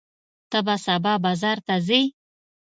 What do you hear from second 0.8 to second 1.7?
سبا بازار